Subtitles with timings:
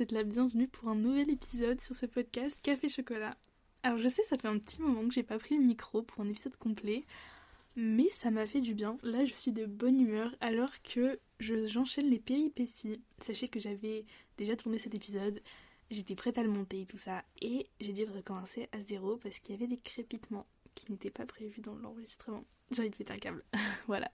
[0.00, 3.36] Souhaite la bienvenue pour un nouvel épisode sur ce podcast Café Chocolat.
[3.82, 6.22] Alors je sais ça fait un petit moment que j'ai pas pris le micro pour
[6.22, 7.04] un épisode complet,
[7.76, 8.96] mais ça m'a fait du bien.
[9.02, 13.02] Là je suis de bonne humeur alors que j'enchaîne les péripéties.
[13.20, 14.06] Sachez que j'avais
[14.38, 15.42] déjà tourné cet épisode,
[15.90, 19.18] j'étais prête à le monter et tout ça, et j'ai dû le recommencer à zéro
[19.18, 22.46] parce qu'il y avait des crépitements qui n'étaient pas prévus dans l'enregistrement.
[22.70, 23.44] J'ai envie de péter un câble,
[23.86, 24.10] voilà.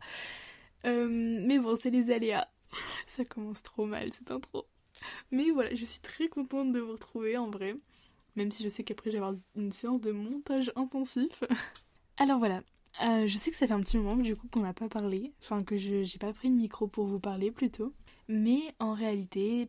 [0.84, 2.48] Euh, mais bon, c'est les aléas.
[3.06, 4.66] Ça commence trop mal cette intro.
[5.30, 7.74] Mais voilà, je suis très contente de vous retrouver en vrai.
[8.36, 11.42] Même si je sais qu'après j'ai avoir une séance de montage intensif.
[12.18, 12.62] Alors voilà,
[13.02, 15.32] euh, je sais que ça fait un petit moment du coup qu'on n'a pas parlé.
[15.40, 17.92] Enfin que j'ai pas pris le micro pour vous parler plutôt.
[18.28, 19.68] Mais en réalité,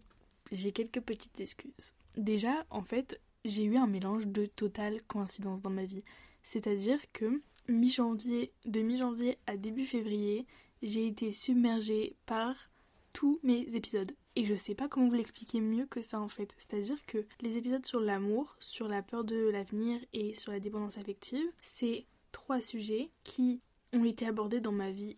[0.52, 1.94] j'ai quelques petites excuses.
[2.16, 6.04] Déjà, en fait, j'ai eu un mélange de totales coïncidences dans ma vie.
[6.44, 10.46] C'est-à-dire que mi-janvier, de mi-janvier à début février,
[10.82, 12.56] j'ai été submergée par
[13.14, 14.12] tous mes épisodes.
[14.38, 16.54] Et je sais pas comment vous l'expliquer mieux que ça en fait.
[16.60, 21.00] C'est-à-dire que les épisodes sur l'amour, sur la peur de l'avenir et sur la dépendance
[21.00, 25.18] affective, c'est trois sujets qui ont été abordés dans ma vie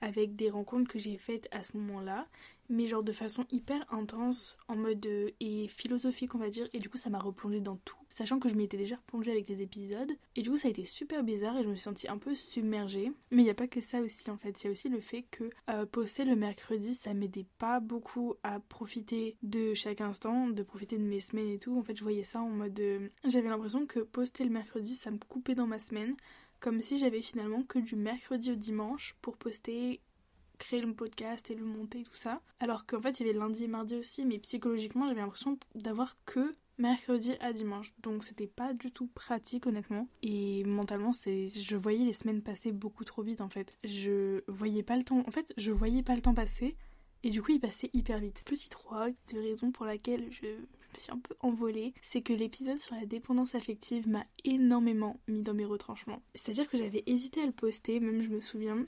[0.00, 2.26] avec des rencontres que j'ai faites à ce moment-là
[2.72, 6.78] mais genre de façon hyper intense, en mode euh, et philosophique on va dire, et
[6.78, 9.62] du coup ça m'a replongé dans tout, sachant que je m'étais déjà replongée avec les
[9.62, 12.18] épisodes, et du coup ça a été super bizarre et je me suis sentie un
[12.18, 13.12] peu submergée.
[13.30, 15.00] Mais il n'y a pas que ça aussi en fait, il y a aussi le
[15.00, 20.48] fait que euh, poster le mercredi ça m'aidait pas beaucoup à profiter de chaque instant,
[20.48, 21.76] de profiter de mes semaines et tout.
[21.78, 25.10] En fait je voyais ça en mode, euh, j'avais l'impression que poster le mercredi ça
[25.10, 26.16] me coupait dans ma semaine
[26.62, 30.00] comme si j'avais finalement que du mercredi au dimanche pour poster
[30.58, 32.40] créer le podcast et le monter, tout ça.
[32.60, 36.16] Alors qu'en fait, il y avait lundi et mardi aussi, mais psychologiquement, j'avais l'impression d'avoir
[36.24, 37.92] que mercredi à dimanche.
[38.00, 40.06] Donc c'était pas du tout pratique honnêtement.
[40.22, 43.76] Et mentalement, c'est je voyais les semaines passer beaucoup trop vite en fait.
[43.82, 45.24] Je voyais pas le temps.
[45.26, 46.76] En fait, je voyais pas le temps passer.
[47.24, 48.42] Et du coup, il passait hyper vite.
[48.44, 52.78] Petit 3 de raison pour laquelle je, me suis un peu envolée, c'est que l'épisode
[52.78, 56.22] sur la dépendance affective m'a énormément mis dans mes retranchements.
[56.34, 58.84] C'est-à-dire que j'avais hésité à le poster, même je me souviens,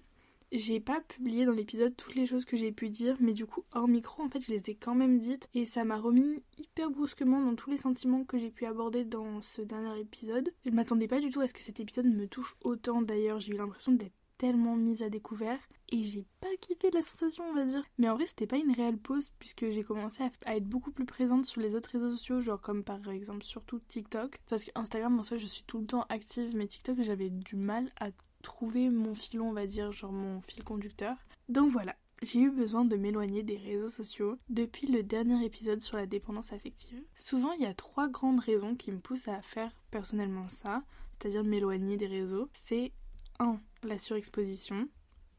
[0.53, 3.65] j'ai pas publié dans l'épisode toutes les choses que j'ai pu dire, mais du coup,
[3.73, 6.91] hors micro, en fait, je les ai quand même dites et ça m'a remis hyper
[6.91, 10.53] brusquement dans tous les sentiments que j'ai pu aborder dans ce dernier épisode.
[10.65, 13.53] Je m'attendais pas du tout à ce que cet épisode me touche autant d'ailleurs, j'ai
[13.53, 15.59] eu l'impression d'être tellement mise à découvert
[15.91, 18.73] et j'ai pas kiffé la sensation on va dire mais en vrai c'était pas une
[18.73, 22.41] réelle pause puisque j'ai commencé à, être beaucoup plus présente sur les autres réseaux sociaux
[22.41, 25.87] genre comme par exemple surtout TikTok parce que Instagram en soi je suis tout le
[25.87, 28.11] temps active mais TikTok j'avais du mal à
[28.45, 31.17] trouver mon filon, on va dire, genre mon fil conducteur.
[31.49, 35.97] Donc voilà, j'ai eu besoin de m'éloigner des réseaux sociaux depuis le dernier épisode sur
[35.97, 37.03] la dépendance affective.
[37.17, 41.43] Souvent, il y a trois grandes raisons qui me poussent à faire personnellement ça, c'est-à-dire
[41.43, 42.49] m'éloigner des réseaux.
[42.53, 42.93] C'est
[43.41, 43.59] 1.
[43.85, 44.89] La surexposition.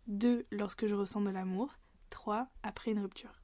[0.08, 0.46] 2.
[0.52, 1.76] Lorsque je ressens de l'amour.
[2.12, 2.48] 3.
[2.64, 3.42] Après une rupture.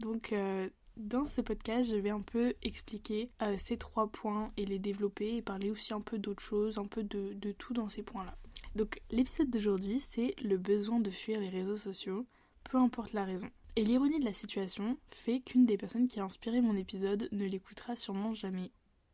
[0.00, 4.64] Donc, euh, dans ce podcast, je vais un peu expliquer euh, ces trois points et
[4.64, 8.02] les développer et parler aussi un peu d'autres choses, un peu de tout dans ces
[8.02, 8.36] points-là.
[8.74, 12.26] Donc l'épisode d'aujourd'hui, c'est le besoin de fuir les réseaux sociaux,
[12.64, 13.48] peu importe la raison.
[13.76, 17.44] Et l'ironie de la situation fait qu'une des personnes qui a inspiré mon épisode ne
[17.44, 18.72] l'écoutera sûrement jamais.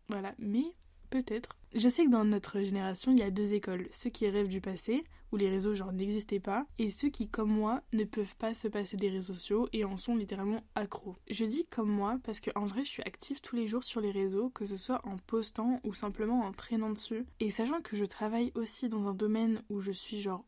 [0.08, 0.64] Voilà, mais
[1.10, 1.56] peut-être.
[1.74, 3.88] Je sais que dans notre génération, il y a deux écoles.
[3.90, 7.50] Ceux qui rêvent du passé, où les réseaux genre n'existaient pas, et ceux qui, comme
[7.50, 11.16] moi, ne peuvent pas se passer des réseaux sociaux et en sont littéralement accros.
[11.28, 14.00] Je dis comme moi parce que en vrai, je suis active tous les jours sur
[14.00, 17.26] les réseaux, que ce soit en postant ou simplement en traînant dessus.
[17.40, 20.44] Et sachant que je travaille aussi dans un domaine où je suis genre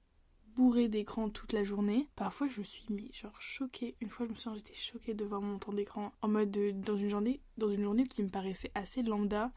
[0.54, 2.08] bourrée d'écran toute la journée.
[2.16, 3.96] Parfois, je suis mais genre choquée.
[4.00, 6.50] Une fois, je me souviens, j'étais choquée de voir mon temps d'écran en mode
[6.80, 9.50] dans une journée, dans une journée qui me paraissait assez lambda.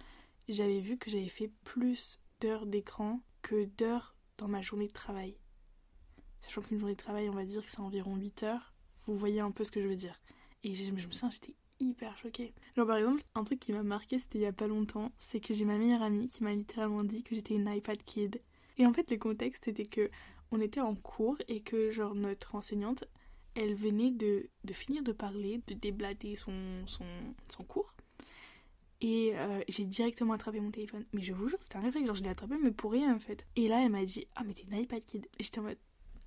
[0.48, 5.38] J'avais vu que j'avais fait plus d'heures d'écran que d'heures dans ma journée de travail.
[6.42, 8.74] Sachant qu'une journée de travail, on va dire que c'est environ 8 heures.
[9.06, 10.20] Vous voyez un peu ce que je veux dire.
[10.64, 12.54] Et je, me souviens, j'étais hyper choquée.
[12.76, 15.40] Genre par exemple, un truc qui m'a marqué, c'était il y a pas longtemps, c'est
[15.40, 18.42] que j'ai ma meilleure amie qui m'a littéralement dit que j'étais une iPad kid.
[18.78, 20.10] Et en fait, le contexte était que
[20.52, 23.06] on était en cours et que genre notre enseignante,
[23.56, 27.06] elle venait de, de finir de parler, de déblater son, son,
[27.50, 27.94] son cours.
[29.02, 31.06] Et euh, j'ai directement attrapé mon téléphone.
[31.14, 32.08] Mais je vous jure, c'était un réflexe.
[32.08, 33.46] Genre, je l'ai attrapé, mais pour rien en fait.
[33.56, 35.28] Et là, elle m'a dit Ah, mais t'es une iPad Kid.
[35.40, 35.78] J'étais en mode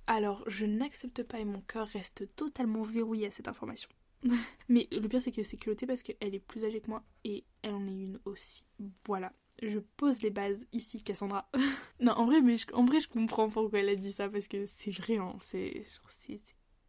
[0.07, 3.89] Alors, je n'accepte pas et mon cœur reste totalement verrouillé à cette information.
[4.69, 7.45] mais le pire, c'est que c'est culotté parce qu'elle est plus âgée que moi et
[7.61, 8.65] elle en est une aussi.
[9.05, 9.33] Voilà.
[9.61, 11.49] Je pose les bases ici, Cassandra.
[11.99, 14.47] non, en vrai, mais je, en vrai, je comprends pourquoi elle a dit ça parce
[14.47, 15.81] que c'est vrai, hein, c'est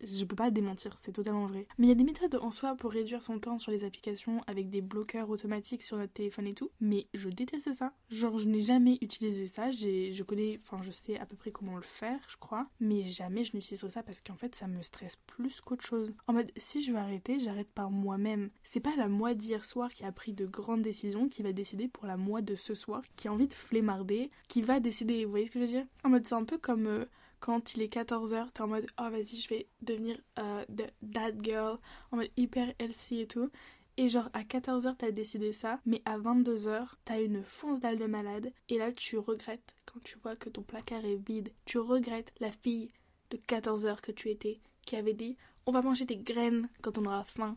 [0.02, 1.66] je peux pas démentir, c'est totalement vrai.
[1.78, 4.42] Mais il y a des méthodes en soi pour réduire son temps sur les applications
[4.46, 7.92] avec des bloqueurs automatiques sur notre téléphone et tout, mais je déteste ça.
[8.10, 11.76] Genre, je n'ai jamais utilisé ça, je connais, enfin, je sais à peu près comment
[11.76, 15.16] le faire, je crois, mais jamais je n'utiliserai ça parce qu'en fait, ça me stresse
[15.26, 16.14] plus qu'autre chose.
[16.26, 18.50] En mode, si je veux arrêter, j'arrête par moi-même.
[18.62, 21.88] C'est pas la moi d'hier soir qui a pris de grandes décisions qui va décider
[21.88, 25.30] pour la moi de ce soir, qui a envie de flemmarder, qui va décider, vous
[25.30, 25.86] voyez ce que je veux dire?
[26.04, 26.86] En mode, c'est un peu comme.
[26.86, 27.04] Euh,
[27.40, 30.64] quand il est 14h, t'es en mode oh vas-y, je vais devenir euh,
[31.12, 31.78] that girl,
[32.12, 33.50] en mode hyper healthy et tout.
[33.96, 38.06] Et genre à 14h t'as décidé ça, mais à 22h t'as une fonce dalle de
[38.06, 41.52] malade et là tu regrettes quand tu vois que ton placard est vide.
[41.64, 42.92] Tu regrettes la fille
[43.30, 47.04] de 14h que tu étais qui avait dit on va manger des graines quand on
[47.04, 47.56] aura faim.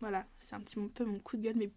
[0.00, 1.70] Voilà, c'est un petit peu mon coup de gueule, mais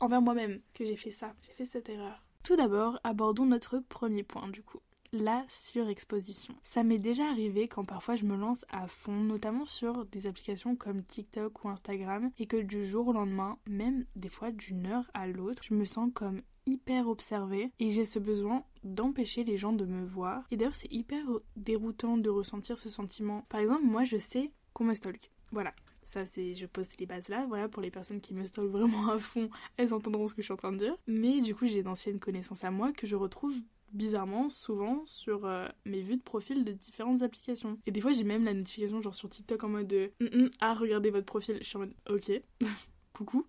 [0.00, 1.34] envers moi-même que j'ai fait ça.
[1.42, 2.24] J'ai fait cette erreur.
[2.42, 4.80] Tout d'abord, abordons notre premier point du coup
[5.12, 6.54] la surexposition.
[6.62, 10.76] Ça m'est déjà arrivé quand parfois je me lance à fond, notamment sur des applications
[10.76, 15.10] comme TikTok ou Instagram, et que du jour au lendemain, même des fois d'une heure
[15.14, 19.72] à l'autre, je me sens comme hyper observée et j'ai ce besoin d'empêcher les gens
[19.72, 20.44] de me voir.
[20.50, 21.24] Et d'ailleurs, c'est hyper
[21.56, 23.44] déroutant de ressentir ce sentiment.
[23.48, 25.30] Par exemple, moi, je sais qu'on me stalk.
[25.50, 25.74] Voilà,
[26.04, 29.10] ça c'est je pose les bases là voilà pour les personnes qui me stalkent vraiment
[29.10, 31.66] à fond elles entendront ce que je suis en train de dire mais du coup
[31.66, 33.56] j'ai d'anciennes connaissances à moi que je retrouve
[33.92, 37.78] bizarrement souvent sur euh, mes vues de profil de différentes applications.
[37.86, 40.50] Et des fois j'ai même la notification genre sur TikTok en mode de mm, mm,
[40.60, 42.32] ah regardez votre profil, je suis en mode ok,
[43.12, 43.46] coucou.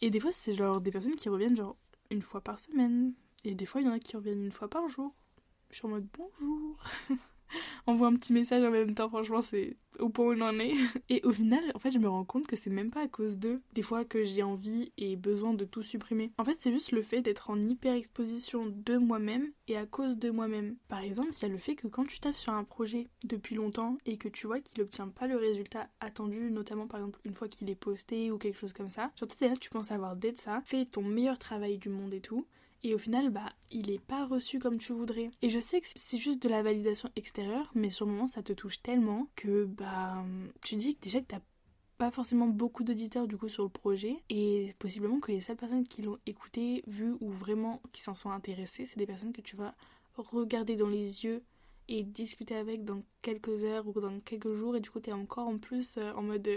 [0.00, 1.76] et des fois c'est genre des personnes qui reviennent genre
[2.10, 3.14] une fois par semaine.
[3.44, 5.14] Et des fois il y en a qui reviennent une fois par jour.
[5.70, 6.84] Je suis en mode bonjour.
[7.86, 10.74] envoie un petit message en même temps, franchement, c'est au point où il en est.
[11.08, 13.38] Et au final, en fait, je me rends compte que c'est même pas à cause
[13.38, 16.32] d'eux, des fois que j'ai envie et besoin de tout supprimer.
[16.38, 20.16] En fait, c'est juste le fait d'être en hyper exposition de moi-même et à cause
[20.16, 20.76] de moi-même.
[20.88, 23.54] Par exemple, il y a le fait que quand tu tapes sur un projet depuis
[23.54, 27.34] longtemps et que tu vois qu'il obtient pas le résultat attendu, notamment par exemple une
[27.34, 30.16] fois qu'il est posté ou quelque chose comme ça, surtout t'es là, tu penses avoir
[30.16, 32.46] d'être ça, fais ton meilleur travail du monde et tout,
[32.84, 35.30] et au final bah il est pas reçu comme tu voudrais.
[35.40, 38.42] Et je sais que c'est juste de la validation extérieure mais sur le moment ça
[38.42, 40.24] te touche tellement que bah
[40.64, 41.40] tu dis déjà que t'as
[42.02, 44.16] pas forcément beaucoup d'auditeurs du coup sur le projet.
[44.28, 48.30] Et possiblement que les seules personnes qui l'ont écouté, vu ou vraiment qui s'en sont
[48.30, 49.72] intéressées, c'est des personnes que tu vas
[50.16, 51.44] regarder dans les yeux
[51.86, 54.74] et discuter avec dans quelques heures ou dans quelques jours.
[54.74, 56.48] Et du coup t'es encore en plus euh, en mode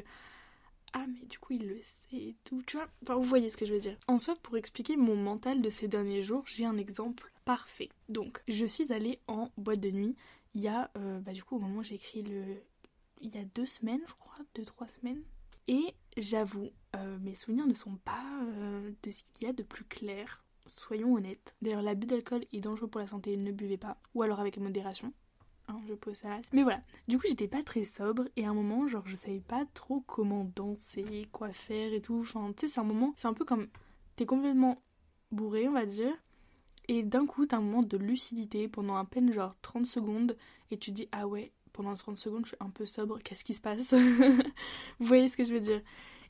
[0.98, 2.88] ah mais du coup il le sait et tout, tu vois.
[3.04, 3.98] Enfin vous voyez ce que je veux dire.
[4.08, 7.90] En soi pour expliquer mon mental de ces derniers jours, j'ai un exemple parfait.
[8.08, 10.16] Donc je suis allée en boîte de nuit
[10.54, 12.44] il y a, euh, bah du coup au moment où j'ai écrit le...
[13.20, 15.22] Il y a deux semaines je crois, deux trois semaines.
[15.68, 19.64] Et j'avoue, euh, mes souvenirs ne sont pas euh, de ce qu'il y a de
[19.64, 20.46] plus clair.
[20.66, 21.56] Soyons honnêtes.
[21.62, 23.98] D'ailleurs l'abus d'alcool est dangereux pour la santé, ne buvez pas.
[24.14, 25.12] Ou alors avec modération.
[25.68, 26.42] Hein, je pose ça là.
[26.54, 29.40] Mais voilà, du coup j'étais pas très sobre et à un moment genre je savais
[29.40, 32.20] pas trop comment danser, quoi faire et tout.
[32.22, 33.68] Enfin tu sais c'est un moment, c'est un peu comme
[34.16, 34.82] t'es complètement
[35.32, 36.14] bourré on va dire
[36.88, 40.38] et d'un coup t'as un moment de lucidité pendant à peine genre 30 secondes
[40.70, 43.54] et tu dis ah ouais pendant 30 secondes je suis un peu sobre, qu'est-ce qui
[43.54, 43.94] se passe?
[45.00, 45.82] Vous voyez ce que je veux dire?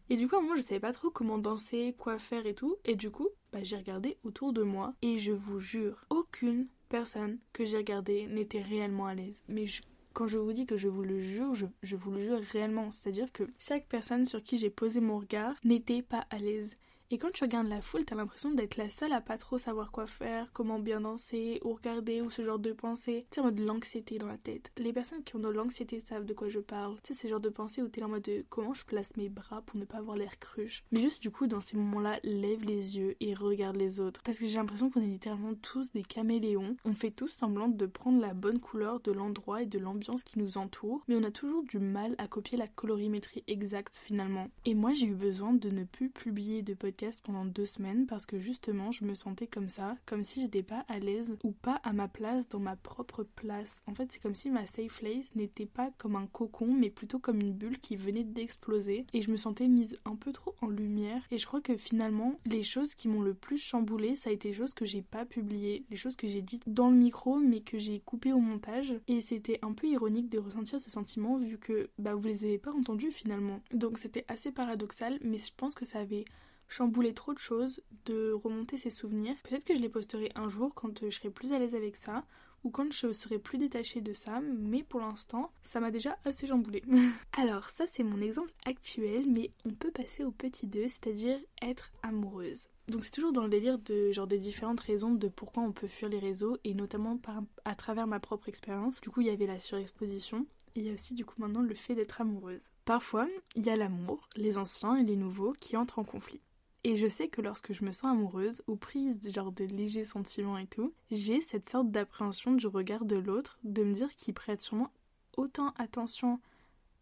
[0.09, 2.53] Et du coup, à un moment, je savais pas trop comment danser, quoi faire et
[2.53, 2.75] tout.
[2.85, 4.93] Et du coup, bah, j'ai regardé autour de moi.
[5.01, 9.41] Et je vous jure, aucune personne que j'ai regardée n'était réellement à l'aise.
[9.47, 9.65] Mais
[10.13, 12.89] quand je vous dis que je vous le jure, je, vous le jure réellement.
[12.91, 16.77] C'est-à-dire que chaque personne sur qui j'ai posé mon regard n'était pas à l'aise.
[17.11, 19.91] Et quand tu regardes la foule, t'as l'impression d'être la seule à pas trop savoir
[19.91, 23.27] quoi faire, comment bien danser, ou regarder, ou ce genre de pensée.
[23.29, 24.71] Tu en mode l'anxiété dans la tête.
[24.77, 26.95] Les personnes qui ont de l'anxiété savent de quoi je parle.
[27.03, 29.29] Tu sais, c'est genre de pensée où t'es en mode de comment je place mes
[29.29, 30.83] bras pour ne pas avoir l'air cruche.
[30.91, 34.23] Mais juste du coup, dans ces moments-là, lève les yeux et regarde les autres.
[34.23, 36.75] Parce que j'ai l'impression qu'on est littéralement tous des caméléons.
[36.85, 40.39] On fait tous semblant de prendre la bonne couleur de l'endroit et de l'ambiance qui
[40.39, 44.49] nous entoure, mais on a toujours du mal à copier la colorimétrie exacte finalement.
[44.65, 46.73] Et moi, j'ai eu besoin de ne plus publier de
[47.23, 50.85] pendant deux semaines parce que justement je me sentais comme ça, comme si j'étais pas
[50.87, 53.83] à l'aise ou pas à ma place dans ma propre place.
[53.87, 57.19] En fait, c'est comme si ma safe place n'était pas comme un cocon mais plutôt
[57.19, 60.67] comme une bulle qui venait d'exploser et je me sentais mise un peu trop en
[60.67, 64.33] lumière et je crois que finalement les choses qui m'ont le plus chamboulé ça a
[64.33, 67.37] été les choses que j'ai pas publiées, les choses que j'ai dites dans le micro
[67.37, 71.37] mais que j'ai coupées au montage et c'était un peu ironique de ressentir ce sentiment
[71.37, 73.59] vu que bah vous les avez pas entendus finalement.
[73.73, 76.25] Donc c'était assez paradoxal mais je pense que ça avait
[76.67, 79.35] chambouler trop de choses, de remonter ses souvenirs.
[79.43, 81.95] Peut-être que je les posterai un jour quand euh, je serai plus à l'aise avec
[81.95, 82.23] ça
[82.65, 86.47] ou quand je serai plus détachée de ça, mais pour l'instant, ça m'a déjà assez
[86.47, 86.81] chamboulé.
[87.37, 91.93] Alors ça c'est mon exemple actuel, mais on peut passer au petit 2, c'est-à-dire être
[92.01, 92.67] amoureuse.
[92.87, 95.87] Donc c'est toujours dans le délire de genre des différentes raisons de pourquoi on peut
[95.87, 97.19] fuir les réseaux et notamment
[97.65, 98.99] à travers ma propre expérience.
[98.99, 101.61] Du coup, il y avait la surexposition, et il y a aussi du coup maintenant
[101.61, 102.71] le fait d'être amoureuse.
[102.83, 106.41] Parfois, il y a l'amour, les anciens et les nouveaux qui entrent en conflit.
[106.87, 110.59] Et je sais que lorsque je me sens amoureuse ou prise genre de légers sentiments
[110.59, 114.61] et tout, j'ai cette sorte d'appréhension du regard de l'autre, de me dire qu'il prête
[114.61, 114.91] sûrement
[115.35, 116.39] autant attention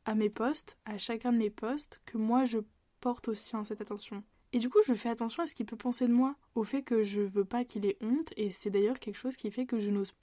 [0.06, 2.60] à mes postes, à chacun de mes postes, que moi je
[3.02, 4.24] porte aussi en cette attention.
[4.54, 6.82] Et du coup, je fais attention à ce qu'il peut penser de moi, au fait
[6.82, 9.80] que je veux pas qu'il ait honte, et c'est d'ailleurs quelque chose qui fait que
[9.80, 10.14] je n'ose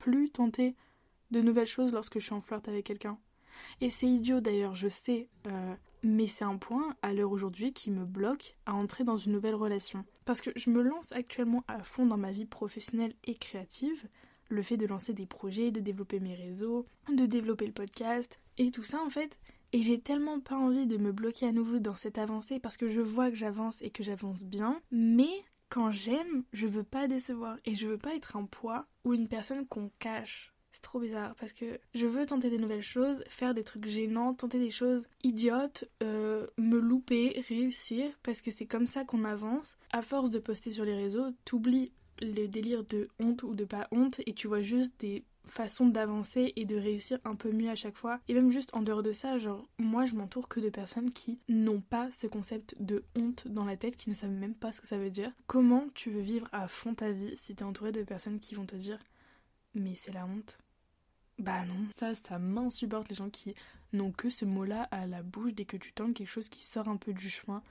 [0.00, 0.74] plus tenter
[1.30, 3.16] de nouvelles choses lorsque je suis en flirt avec quelqu'un.
[3.80, 7.90] Et c'est idiot d'ailleurs, je sais, euh, mais c'est un point à l'heure aujourd'hui qui
[7.90, 10.04] me bloque à entrer dans une nouvelle relation.
[10.24, 14.06] Parce que je me lance actuellement à fond dans ma vie professionnelle et créative,
[14.50, 18.70] le fait de lancer des projets, de développer mes réseaux, de développer le podcast, et
[18.70, 19.38] tout ça en fait.
[19.72, 22.88] Et j'ai tellement pas envie de me bloquer à nouveau dans cette avancée parce que
[22.88, 25.32] je vois que j'avance et que j'avance bien, mais
[25.68, 29.26] quand j'aime, je veux pas décevoir et je veux pas être un poids ou une
[29.26, 33.54] personne qu'on cache c'est trop bizarre parce que je veux tenter des nouvelles choses, faire
[33.54, 38.88] des trucs gênants, tenter des choses idiotes, euh, me louper, réussir parce que c'est comme
[38.88, 39.76] ça qu'on avance.
[39.92, 43.86] À force de poster sur les réseaux, t'oublies le délire de honte ou de pas
[43.92, 47.76] honte et tu vois juste des façons d'avancer et de réussir un peu mieux à
[47.76, 48.18] chaque fois.
[48.26, 51.38] Et même juste en dehors de ça, genre moi je m'entoure que de personnes qui
[51.48, 54.80] n'ont pas ce concept de honte dans la tête, qui ne savent même pas ce
[54.80, 55.30] que ça veut dire.
[55.46, 58.66] Comment tu veux vivre à fond ta vie si t'es entouré de personnes qui vont
[58.66, 58.98] te dire
[59.74, 60.58] mais c'est la honte?
[61.38, 63.54] Bah non, ça, ça m'insupporte les gens qui
[63.92, 66.88] n'ont que ce mot-là à la bouche dès que tu tentes quelque chose qui sort
[66.88, 67.62] un peu du chemin.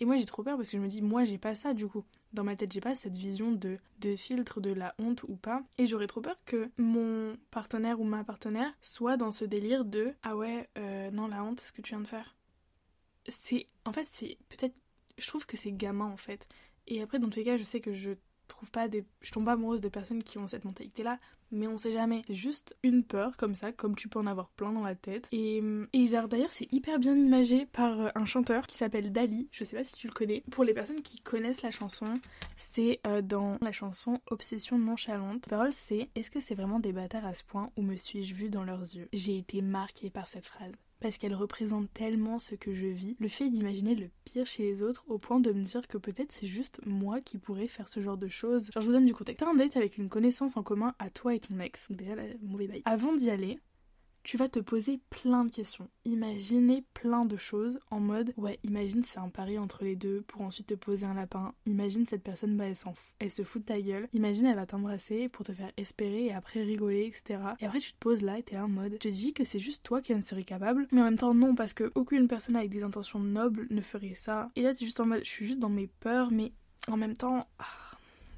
[0.00, 1.86] Et moi j'ai trop peur parce que je me dis, moi j'ai pas ça du
[1.86, 2.04] coup.
[2.32, 5.62] Dans ma tête, j'ai pas cette vision de, de filtre de la honte ou pas.
[5.78, 10.14] Et j'aurais trop peur que mon partenaire ou ma partenaire soit dans ce délire de
[10.22, 12.34] Ah ouais, euh, non, la honte, c'est ce que tu viens de faire.
[13.28, 13.68] C'est.
[13.84, 14.38] En fait, c'est.
[14.48, 14.80] Peut-être.
[15.18, 16.48] Je trouve que c'est gamin en fait.
[16.88, 18.12] Et après, dans tous les cas, je sais que je
[18.48, 19.04] trouve pas des.
[19.20, 21.20] Je tombe amoureuse de personnes qui ont cette mentalité là
[21.52, 22.22] mais on sait jamais.
[22.26, 25.28] C'est juste une peur comme ça, comme tu peux en avoir plein dans la tête.
[25.32, 29.64] Et, et d'ailleurs, c'est hyper bien imagé par euh, un chanteur qui s'appelle Dali, je
[29.64, 30.42] sais pas si tu le connais.
[30.50, 32.06] Pour les personnes qui connaissent la chanson,
[32.56, 35.46] c'est euh, dans la chanson Obsession nonchalante.
[35.50, 38.34] La parole c'est Est-ce que c'est vraiment des bâtards à ce point où me suis-je
[38.34, 39.08] vue dans leurs yeux?
[39.12, 43.28] J'ai été marquée par cette phrase parce qu'elle représente tellement ce que je vis, le
[43.28, 46.46] fait d'imaginer le pire chez les autres au point de me dire que peut-être c'est
[46.46, 48.70] juste moi qui pourrais faire ce genre de choses.
[48.72, 49.44] Genre je vous donne du contexte.
[49.44, 52.22] T'as un date avec une connaissance en commun à toi et ton ex, déjà la
[52.40, 52.82] mauvais bail.
[52.84, 53.58] Avant d'y aller,
[54.22, 59.02] tu vas te poser plein de questions, imaginer plein de choses en mode ouais, imagine
[59.04, 62.56] c'est un pari entre les deux pour ensuite te poser un lapin, imagine cette personne
[62.56, 62.76] bah elle,
[63.18, 66.32] elle se fout de ta gueule, imagine elle va t'embrasser pour te faire espérer et
[66.32, 67.40] après rigoler, etc.
[67.60, 69.44] Et après tu te poses là et t'es là en mode je te dis que
[69.44, 72.28] c'est juste toi qui en serais capable, mais en même temps non parce que aucune
[72.28, 74.50] personne avec des intentions nobles ne ferait ça.
[74.56, 76.52] Et là t'es juste en mode je suis juste dans mes peurs, mais
[76.88, 77.46] en même temps.
[77.58, 77.91] Ah,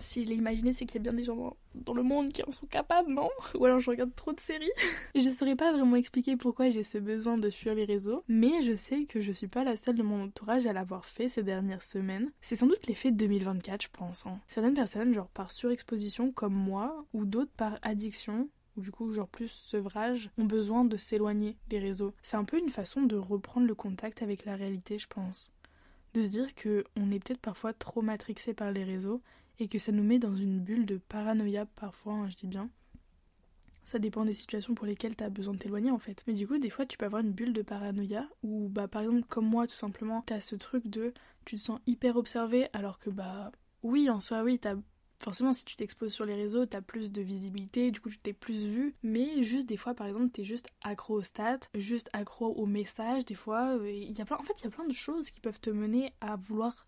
[0.04, 2.42] si je l'ai imaginé, c'est qu'il y a bien des gens dans, le monde qui
[2.42, 4.70] en sont capables, non Ou alors je regarde trop de séries.
[5.14, 8.74] je saurais pas vraiment expliquer pourquoi j'ai ce besoin de fuir les réseaux, mais je
[8.74, 11.82] sais que je suis pas la seule de mon entourage à l'avoir fait ces dernières
[11.82, 12.30] semaines.
[12.40, 14.26] C'est sans doute l'effet de 2024, je pense.
[14.26, 14.38] Hein.
[14.48, 19.28] Certaines personnes, genre par surexposition comme moi, ou d'autres par addiction, ou du coup genre
[19.28, 22.14] plus sevrage, ont besoin de s'éloigner des réseaux.
[22.22, 25.52] C'est un peu une façon de reprendre le contact avec la réalité, je pense.
[26.14, 29.20] De se dire que on est peut-être parfois trop matrixé par les réseaux
[29.58, 32.70] et que ça nous met dans une bulle de paranoïa parfois, hein, je dis bien.
[33.84, 36.22] Ça dépend des situations pour lesquelles t'as besoin de t'éloigner en fait.
[36.26, 39.02] Mais du coup, des fois, tu peux avoir une bulle de paranoïa où, bah, par
[39.02, 41.12] exemple, comme moi, tout simplement, t'as ce truc de
[41.44, 44.76] tu te sens hyper observé alors que, bah, oui, en soi, oui, t'as
[45.22, 48.32] forcément si tu t'exposes sur les réseaux t'as plus de visibilité du coup tu t'es
[48.32, 52.48] plus vu mais juste des fois par exemple t'es juste accro aux stats juste accro
[52.48, 54.92] aux messages des fois il y a plein en fait il y a plein de
[54.92, 56.86] choses qui peuvent te mener à vouloir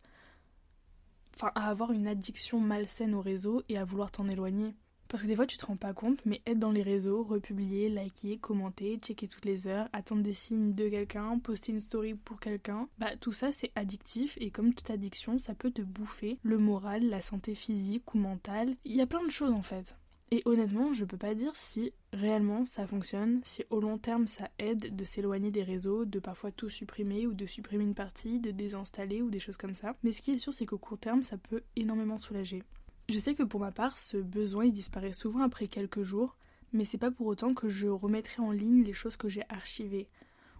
[1.37, 4.75] enfin à avoir une addiction malsaine au réseau et à vouloir t'en éloigner.
[5.09, 7.88] Parce que des fois tu te rends pas compte, mais être dans les réseaux, republier,
[7.88, 12.40] liker, commenter, checker toutes les heures, attendre des signes de quelqu'un, poster une story pour
[12.40, 16.59] quelqu'un, bah tout ça c'est addictif et comme toute addiction, ça peut te bouffer le
[16.59, 18.75] moral, la santé physique ou mentale.
[18.85, 19.97] Il y a plein de choses en fait.
[20.33, 24.50] Et honnêtement, je peux pas dire si réellement ça fonctionne, si au long terme ça
[24.59, 28.50] aide de s'éloigner des réseaux, de parfois tout supprimer ou de supprimer une partie, de
[28.50, 29.95] désinstaller ou des choses comme ça.
[30.02, 32.64] Mais ce qui est sûr, c'est qu'au court terme, ça peut énormément soulager.
[33.09, 36.37] Je sais que pour ma part, ce besoin il disparaît souvent après quelques jours,
[36.73, 40.09] mais c'est pas pour autant que je remettrai en ligne les choses que j'ai archivées.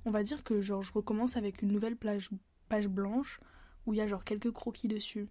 [0.04, 2.30] On va dire que genre je recommence avec une nouvelle page,
[2.68, 3.40] page blanche
[3.85, 5.26] où il y a genre quelques croquis dessus.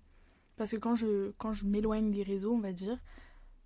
[0.57, 2.99] Parce que quand je, quand je m'éloigne des réseaux, on va dire,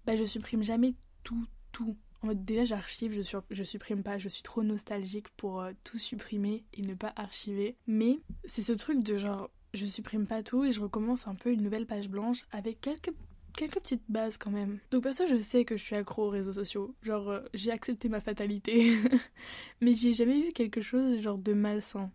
[0.09, 1.95] bah, je supprime jamais tout, tout.
[2.23, 3.13] En mode, déjà, j'archive,
[3.51, 7.75] je, supprime pas, je suis trop nostalgique pour euh, tout supprimer et ne pas archiver.
[7.85, 11.51] Mais c'est ce truc de genre, je supprime pas tout et je recommence un peu
[11.51, 13.11] une nouvelle page blanche avec quelques,
[13.55, 14.79] quelques petites bases quand même.
[14.89, 16.95] Donc perso, je sais que je suis accro aux réseaux sociaux.
[17.03, 18.97] Genre, euh, j'ai accepté ma fatalité.
[19.81, 22.09] Mais j'ai jamais vu quelque chose genre de malsain.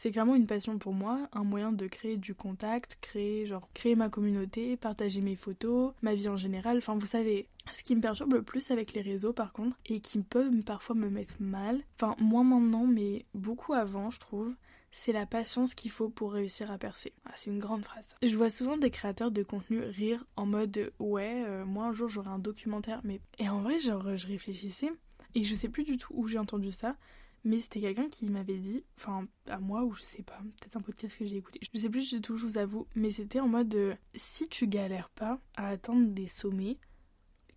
[0.00, 3.96] C'est clairement une passion pour moi, un moyen de créer du contact, créer genre créer
[3.96, 6.78] ma communauté, partager mes photos, ma vie en général.
[6.78, 9.98] Enfin, vous savez, ce qui me perturbe le plus avec les réseaux par contre et
[9.98, 11.82] qui peut parfois me mettre mal.
[11.96, 14.54] Enfin, moins maintenant, mais beaucoup avant, je trouve
[14.92, 17.12] c'est la patience qu'il faut pour réussir à percer.
[17.24, 18.14] Ah, c'est une grande phrase.
[18.22, 22.08] Je vois souvent des créateurs de contenu rire en mode ouais, euh, moi un jour
[22.08, 24.92] j'aurai un documentaire, mais et en vrai genre je réfléchissais
[25.34, 26.96] et je sais plus du tout où j'ai entendu ça,
[27.44, 30.80] mais c'était quelqu'un qui m'avait dit, enfin à moi ou je sais pas, peut-être un
[30.80, 33.48] podcast que j'ai écouté, je sais plus du tout, je vous avoue, mais c'était en
[33.48, 36.78] mode euh, si tu galères pas à atteindre des sommets,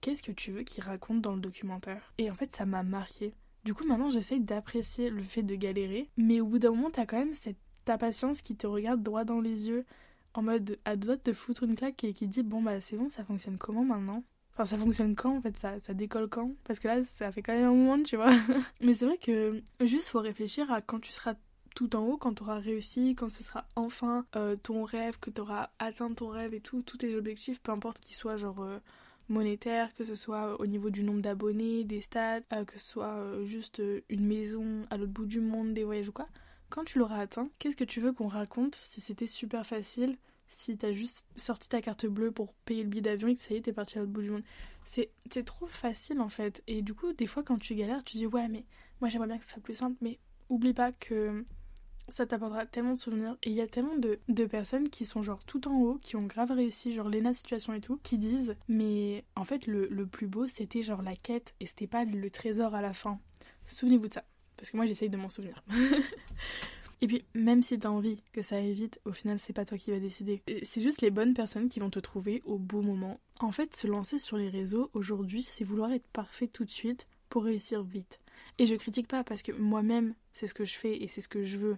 [0.01, 2.13] qu'est-ce que tu veux qu'il raconte dans le documentaire?
[2.17, 3.33] Et en fait ça m'a marqué.
[3.63, 7.05] Du coup, maintenant, j'essaye d'apprécier le fait de galérer, mais au bout d'un moment, t'as
[7.05, 9.85] quand même cette ta patience qui te regarde droit dans les yeux,
[10.33, 12.97] en mode à doigt de te foutre une claque et qui dit bon bah c'est
[12.97, 14.23] bon, ça fonctionne comment maintenant?
[14.53, 16.51] Enfin, ça fonctionne quand en fait ça, ça décolle quand?
[16.65, 18.31] Parce que là, ça fait quand même un moment, tu vois.
[18.81, 21.35] mais c'est vrai que juste faut réfléchir à quand tu seras
[21.75, 25.29] tout en haut, quand tu auras réussi, quand ce sera enfin euh, ton rêve, que
[25.29, 28.61] tu auras atteint ton rêve et tout, tous tes objectifs, peu importe qu'ils soient genre.
[28.61, 28.79] Euh,
[29.29, 33.45] monétaire, que ce soit au niveau du nombre d'abonnés, des stats, euh, que ce soit
[33.45, 36.27] juste une maison à l'autre bout du monde, des voyages ou quoi,
[36.71, 40.17] quand tu l'auras atteint, qu'est-ce que tu veux qu'on raconte si c'était super facile,
[40.51, 43.53] si t'as juste sorti ta carte bleue pour payer le billet d'avion et que ça
[43.53, 44.43] y est, t'es parti à l'autre bout du monde
[44.85, 45.09] C'est
[45.45, 46.61] trop facile en fait.
[46.67, 48.65] Et du coup, des fois, quand tu galères, tu dis ouais, mais
[48.99, 51.45] moi j'aimerais bien que ce soit plus simple, mais oublie pas que
[52.09, 53.37] ça t'apportera tellement de souvenirs.
[53.43, 56.25] Et il y a tellement de, personnes qui sont genre tout en haut, qui ont
[56.25, 60.47] grave réussi, genre Lena Situation et tout, qui disent Mais en fait, le, plus beau,
[60.47, 63.19] c'était genre la quête et c'était pas le trésor à la fin.
[63.67, 64.23] Souvenez-vous de ça.
[64.57, 65.63] Parce que moi, j'essaye de m'en souvenir.
[67.01, 69.77] Et puis, même si t'as envie que ça aille vite, au final, c'est pas toi
[69.77, 70.43] qui vas décider.
[70.63, 73.19] C'est juste les bonnes personnes qui vont te trouver au beau moment.
[73.39, 77.07] En fait, se lancer sur les réseaux aujourd'hui, c'est vouloir être parfait tout de suite
[77.29, 78.19] pour réussir vite.
[78.59, 81.27] Et je critique pas parce que moi-même, c'est ce que je fais et c'est ce
[81.27, 81.77] que je veux.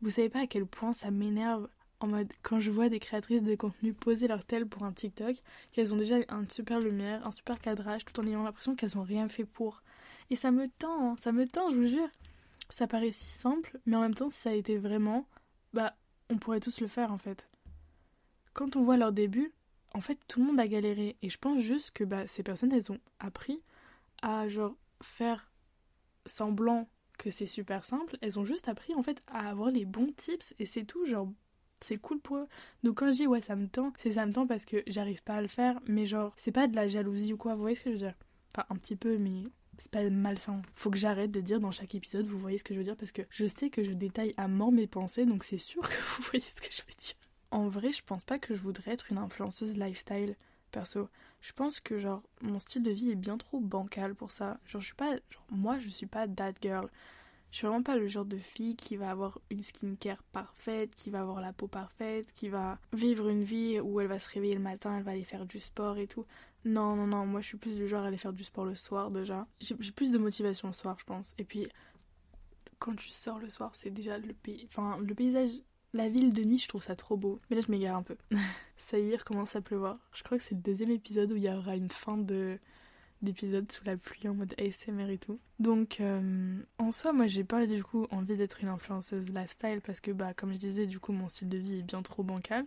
[0.00, 3.42] Vous savez pas à quel point ça m'énerve en mode quand je vois des créatrices
[3.42, 5.36] de contenu poser leur tel pour un TikTok,
[5.72, 9.02] qu'elles ont déjà une super lumière, un super cadrage, tout en ayant l'impression qu'elles ont
[9.02, 9.82] rien fait pour.
[10.30, 12.08] Et ça me tend, hein, ça me tend, je vous jure.
[12.72, 15.26] Ça paraît si simple, mais en même temps, si ça a été vraiment,
[15.74, 15.94] bah,
[16.30, 17.50] on pourrait tous le faire en fait.
[18.54, 19.52] Quand on voit leur début,
[19.92, 21.16] en fait, tout le monde a galéré.
[21.20, 23.60] Et je pense juste que bah, ces personnes, elles ont appris
[24.22, 25.52] à genre faire
[26.24, 30.10] semblant que c'est super simple, elles ont juste appris en fait à avoir les bons
[30.16, 31.28] tips et c'est tout, genre
[31.80, 32.48] c'est cool pour eux.
[32.84, 35.22] Donc quand je dis ouais ça me tend, c'est ça me tend parce que j'arrive
[35.22, 37.76] pas à le faire, mais genre c'est pas de la jalousie ou quoi, vous voyez
[37.76, 38.14] ce que je veux dire?
[38.54, 39.44] Enfin un petit peu mais
[39.82, 40.62] c'est pas malsain.
[40.76, 42.96] Faut que j'arrête de dire dans chaque épisode, vous voyez ce que je veux dire
[42.96, 45.94] parce que je sais que je détaille à mort mes pensées donc c'est sûr que
[46.16, 47.16] vous voyez ce que je veux dire.
[47.50, 50.36] En vrai, je pense pas que je voudrais être une influenceuse lifestyle
[50.70, 51.08] perso.
[51.40, 54.60] Je pense que genre mon style de vie est bien trop bancal pour ça.
[54.66, 56.88] Genre je suis pas genre moi je suis pas that girl.
[57.50, 61.10] Je suis vraiment pas le genre de fille qui va avoir une skincare parfaite, qui
[61.10, 64.54] va avoir la peau parfaite, qui va vivre une vie où elle va se réveiller
[64.54, 66.24] le matin, elle va aller faire du sport et tout.
[66.64, 68.74] Non, non, non, moi je suis plus du genre à aller faire du sport le
[68.74, 69.46] soir déjà.
[69.60, 71.34] J'ai plus de motivation le soir, je pense.
[71.38, 71.66] Et puis,
[72.78, 74.66] quand tu sors le soir, c'est déjà le pays.
[74.68, 75.50] Enfin, le paysage
[75.94, 77.40] la ville de nuit, je trouve ça trop beau.
[77.48, 78.16] Mais là, je m'égare un peu.
[78.76, 79.98] ça y est, il recommence à pleuvoir.
[80.12, 82.58] Je crois que c'est le deuxième épisode où il y aura une fin de
[83.20, 85.38] d'épisode sous la pluie en mode ASMR et tout.
[85.60, 90.00] Donc euh, en soi, moi j'ai pas du coup envie d'être une influenceuse lifestyle parce
[90.00, 92.64] que bah comme je disais, du coup mon style de vie est bien trop bancal.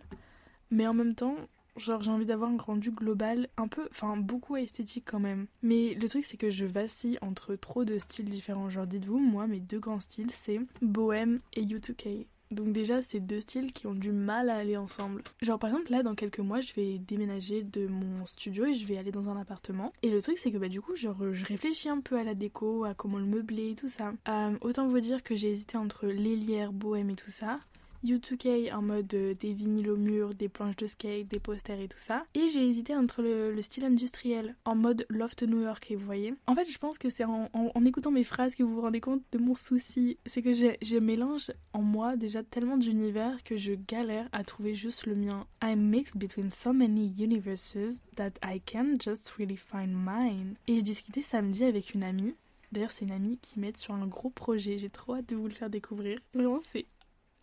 [0.70, 1.36] Mais en même temps,
[1.76, 5.46] genre j'ai envie d'avoir un rendu global un peu, enfin beaucoup esthétique quand même.
[5.62, 8.70] Mais le truc c'est que je vacille entre trop de styles différents.
[8.70, 12.26] Genre dites-vous, moi mes deux grands styles c'est bohème et U2K.
[12.50, 15.22] Donc déjà, c'est deux styles qui ont du mal à aller ensemble.
[15.42, 18.86] Genre par exemple là, dans quelques mois, je vais déménager de mon studio et je
[18.86, 19.92] vais aller dans un appartement.
[20.02, 22.34] Et le truc c'est que bah du coup, genre, je réfléchis un peu à la
[22.34, 24.12] déco, à comment le meubler et tout ça.
[24.28, 27.58] Euh, autant vous dire que j'ai hésité entre l'ailière, bohème et tout ça.
[28.06, 31.88] U2K en mode euh, des vinyles au mur, des planches de skate, des posters et
[31.88, 32.24] tout ça.
[32.34, 36.34] Et j'ai hésité entre le, style industriel en mode loft New York, vous voyez.
[36.46, 37.48] En fait, je pense que c'est en,
[37.84, 40.18] écoutant mes phrases que vous vous rendez compte de mon souci.
[40.26, 45.06] C'est que je mélange en moi déjà tellement d'univers que je galère à trouver juste
[45.06, 45.46] le mien.
[45.62, 50.54] I'm mixed between so many universes that I can't just really find mine.
[50.68, 52.34] Et j'ai discuté samedi avec une amie
[52.72, 54.78] D'ailleurs, c'est une amie qui m'aide sur un gros projet.
[54.78, 56.18] J'ai trop hâte de vous le faire découvrir.
[56.34, 56.86] Vraiment, c'est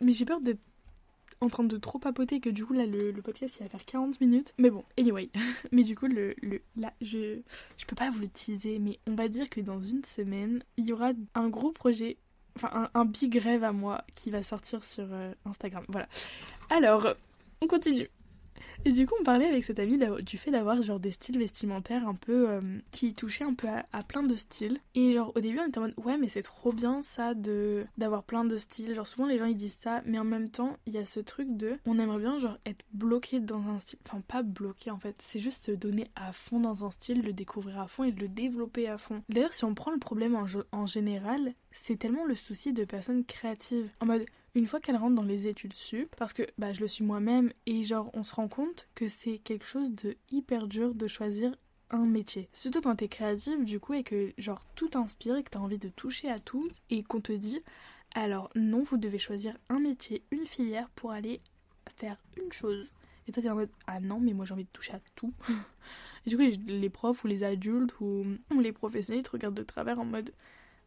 [0.02, 0.62] mais j'ai peur d'être
[1.42, 4.22] en train de trop papoter que du coup là le, podcast il va faire 40
[4.22, 4.54] minutes.
[4.58, 5.30] Mais bon, anyway.
[5.72, 7.40] mais du coup le, le là je
[7.78, 10.86] je peux pas vous le teaser mais on va dire que dans une semaine, il
[10.86, 12.18] y aura un gros projet
[12.56, 15.84] enfin un, big rêve à moi qui va sortir sur euh, Instagram.
[15.90, 16.08] Voilà.
[16.70, 17.16] Alors,
[17.62, 18.10] on continue.
[18.86, 22.06] Et du coup, on parlait avec cette amie du fait d'avoir genre des styles vestimentaires
[22.06, 24.80] un peu euh, qui touchaient un peu à, plein de styles.
[24.94, 27.86] Et genre au début, on était en mode ouais, mais c'est trop bien ça de
[27.98, 28.94] d'avoir plein de styles.
[28.94, 31.22] Genre souvent les gens ils disent ça, mais en même temps, il y a ce
[31.22, 34.00] truc de on aimerait bien genre être bloqué dans un style.
[34.06, 37.32] Enfin, pas bloqué en fait, c'est juste se donner à fond dans un style, le
[37.32, 39.24] découvrir à fond et le développer à fond.
[39.30, 43.24] D'ailleurs, si on prend le problème en, en général, c'est tellement le souci de personnes
[43.24, 43.90] créatives.
[44.02, 46.88] En mode une fois qu'elle rentre dans les études sup, parce que bah, je le
[46.88, 50.94] suis moi-même, et genre on se rend compte que c'est quelque chose de hyper dur
[50.94, 51.56] de choisir
[51.90, 52.50] un métier.
[52.54, 55.78] Surtout quand t'es créative du coup et que genre tout t'inspire et que t'as envie
[55.78, 57.62] de toucher à tout et qu'on te dit
[58.16, 61.42] alors non vous devez choisir un métier, une filière pour aller
[61.96, 62.88] faire une chose.
[63.28, 65.34] Et toi t'es en mode ah non mais moi j'ai envie de toucher à tout.
[66.26, 68.26] et du coup les, profs ou les adultes ou,
[68.60, 70.32] les professionnels te regardent de travers en mode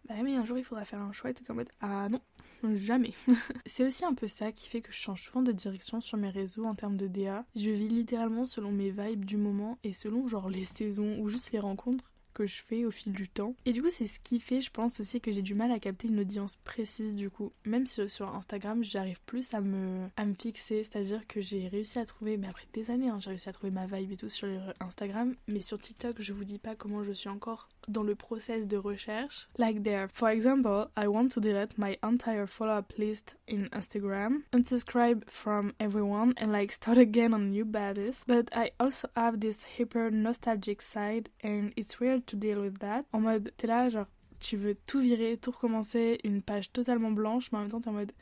[0.08, 2.20] bah mais un jour il faudra faire un choix et t'es en mode ah non
[2.74, 3.12] Jamais.
[3.66, 6.30] c'est aussi un peu ça qui fait que je change souvent de direction sur mes
[6.30, 7.44] réseaux en termes de DA.
[7.54, 11.52] Je vis littéralement selon mes vibes du moment et selon genre les saisons ou juste
[11.52, 13.54] les rencontres que je fais au fil du temps.
[13.64, 15.78] Et du coup, c'est ce qui fait, je pense aussi, que j'ai du mal à
[15.78, 17.50] capter une audience précise du coup.
[17.64, 21.98] Même si sur Instagram, j'arrive plus à me, à me fixer, c'est-à-dire que j'ai réussi
[21.98, 24.28] à trouver, mais après des années, hein, j'ai réussi à trouver ma vibe et tout
[24.28, 24.48] sur
[24.80, 25.34] Instagram.
[25.48, 28.76] Mais sur TikTok, je vous dis pas comment je suis encore dans le process de
[28.76, 29.48] recherche.
[29.56, 35.22] Like there, for example, I want to delete my entire follow-up list in Instagram, unsubscribe
[35.26, 38.24] from everyone, and like start again on new baddies.
[38.26, 43.04] But I also have this hyper nostalgic side, and it's weird to deal with that.
[43.12, 44.06] En mode, t'es là, genre,
[44.38, 47.88] tu veux tout virer, tout recommencer, une page totalement blanche, mais en même temps, t'es
[47.88, 48.12] en mode,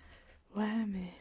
[0.56, 1.12] ouais, mais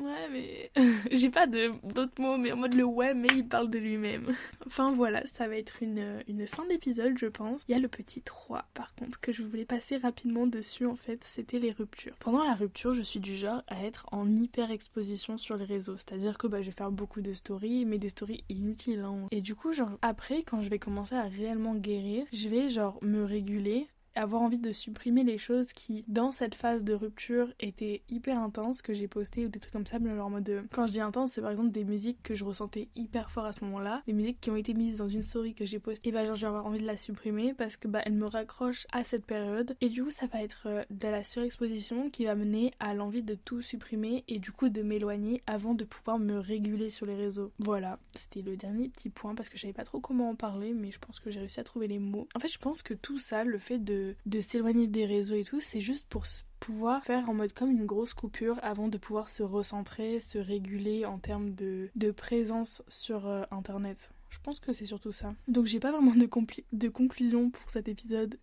[0.00, 0.70] Ouais, mais
[1.10, 4.32] j'ai pas d'autres mots, mais en mode le ouais, mais il parle de lui-même.
[4.66, 7.64] enfin voilà, ça va être une, une fin d'épisode, je pense.
[7.68, 10.96] Il y a le petit 3, par contre, que je voulais passer rapidement dessus, en
[10.96, 12.14] fait, c'était les ruptures.
[12.20, 15.96] Pendant la rupture, je suis du genre à être en hyper exposition sur les réseaux,
[15.96, 19.00] c'est-à-dire que bah, je vais faire beaucoup de stories, mais des stories inutiles.
[19.00, 19.26] Hein.
[19.30, 22.98] Et du coup, genre, après, quand je vais commencer à réellement guérir, je vais genre
[23.02, 28.02] me réguler avoir envie de supprimer les choses qui, dans cette phase de rupture, étaient
[28.08, 30.64] hyper intenses, que j'ai postées ou des trucs comme ça, mais genre en mode.
[30.72, 33.52] Quand je dis intense, c'est par exemple des musiques que je ressentais hyper fort à
[33.52, 36.12] ce moment-là, des musiques qui ont été mises dans une story que j'ai postée, et
[36.12, 39.04] bah genre j'ai avoir envie de la supprimer parce que bah elle me raccroche à
[39.04, 42.72] cette période, et du coup ça va être euh, de la surexposition qui va mener
[42.80, 46.90] à l'envie de tout supprimer et du coup de m'éloigner avant de pouvoir me réguler
[46.90, 47.52] sur les réseaux.
[47.58, 50.72] Voilà, c'était le dernier petit point parce que je savais pas trop comment en parler,
[50.72, 52.28] mais je pense que j'ai réussi à trouver les mots.
[52.34, 55.44] En fait, je pense que tout ça, le fait de de, s'éloigner des réseaux et
[55.44, 56.24] tout, c'est juste pour
[56.60, 61.04] pouvoir faire en mode comme une grosse coupure avant de pouvoir se recentrer, se réguler
[61.04, 64.10] en termes de, présence sur euh, internet.
[64.30, 65.34] Je pense que c'est surtout ça.
[65.46, 66.28] Donc j'ai pas vraiment de,
[66.72, 68.38] de conclusion pour cet épisode.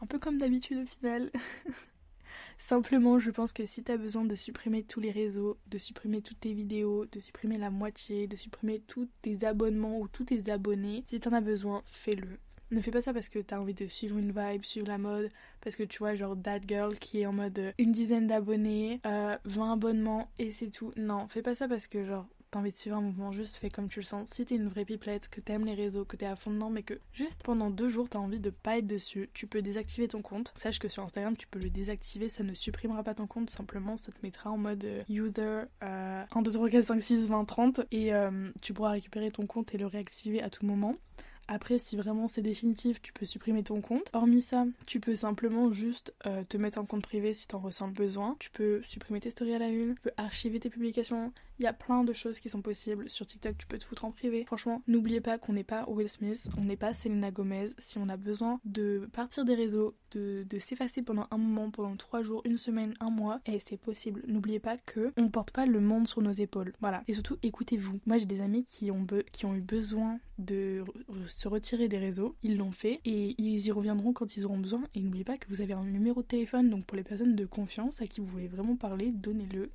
[0.00, 1.30] Un peu comme d'habitude au final.
[2.58, 6.40] Simplement, je pense que si t'as besoin de supprimer tous les réseaux, de supprimer toutes
[6.40, 11.04] tes vidéos, de supprimer la moitié, de supprimer tous tes abonnements ou tous tes abonnés,
[11.06, 12.38] si t'en as besoin, fais-le.
[12.70, 15.30] Ne fais pas ça parce que t'as envie de suivre une vibe, suivre la mode,
[15.62, 19.00] parce que tu vois, genre That Girl qui est en mode euh, une dizaine d'abonnés,
[19.06, 20.92] euh, 20 abonnements et c'est tout.
[20.96, 23.68] Non, fais pas ça parce que genre t'as envie de suivre un mouvement, juste fais
[23.68, 24.30] comme tu le sens.
[24.30, 26.82] Si t'es une vraie pipelette, que t'aimes les réseaux, que t'es à fond dedans, mais
[26.82, 30.22] que juste pendant deux jours t'as envie de pas être dessus, tu peux désactiver ton
[30.22, 30.52] compte.
[30.56, 33.96] Sache que sur Instagram tu peux le désactiver, ça ne supprimera pas ton compte, simplement
[33.96, 37.44] ça te mettra en mode euh, user euh, 1, 2, 3, 4, 5, 6, 20,
[37.44, 40.96] 30 et euh, tu pourras récupérer ton compte et le réactiver à tout moment.
[41.48, 44.10] Après, si vraiment c'est définitif, tu peux supprimer ton compte.
[44.12, 47.86] Hormis ça, tu peux simplement juste euh, te mettre en compte privé si t'en ressens
[47.86, 48.36] le besoin.
[48.38, 51.32] Tu peux supprimer tes stories à la une, tu peux archiver tes publications.
[51.58, 53.10] Il y a plein de choses qui sont possibles.
[53.10, 54.44] Sur TikTok, tu peux te foutre en privé.
[54.46, 57.66] Franchement, n'oubliez pas qu'on n'est pas Will Smith, on n'est pas Selena Gomez.
[57.78, 62.22] Si on a besoin de partir des réseaux, de, s'effacer pendant un moment, pendant trois
[62.22, 64.22] jours, une semaine, un mois, et c'est possible.
[64.26, 66.72] N'oubliez pas que on porte pas le monde sur nos épaules.
[66.80, 67.02] Voilà.
[67.08, 68.00] Et surtout, écoutez-vous.
[68.06, 70.84] Moi, j'ai des amis qui ont eu besoin de
[71.26, 72.36] se retirer des réseaux.
[72.42, 74.84] Ils l'ont fait et ils y reviendront quand ils auront besoin.
[74.94, 77.46] Et n'oubliez pas que vous avez un numéro de téléphone, donc pour les personnes de
[77.46, 79.70] confiance à qui vous voulez vraiment parler, donnez-le.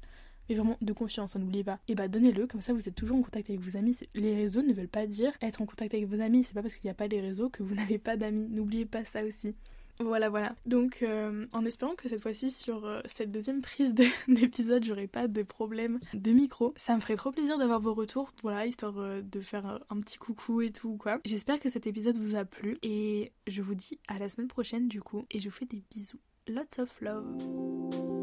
[0.49, 1.79] Mais vraiment de confiance, hein, n'oubliez pas.
[1.87, 3.97] Et bah donnez-le, comme ça vous êtes toujours en contact avec vos amis.
[4.15, 6.75] Les réseaux ne veulent pas dire être en contact avec vos amis, c'est pas parce
[6.75, 8.47] qu'il n'y a pas les réseaux que vous n'avez pas d'amis.
[8.49, 9.55] N'oubliez pas ça aussi.
[9.99, 10.55] Voilà, voilà.
[10.65, 13.93] Donc, euh, en espérant que cette fois-ci, sur euh, cette deuxième prise
[14.27, 16.73] d'épisode, j'aurai pas de problème de micro.
[16.77, 20.17] Ça me ferait trop plaisir d'avoir vos retours, voilà, histoire euh, de faire un petit
[20.17, 21.19] coucou et tout, quoi.
[21.25, 24.87] J'espère que cet épisode vous a plu et je vous dis à la semaine prochaine,
[24.87, 26.19] du coup, et je vous fais des bisous.
[26.47, 28.22] Lots of love.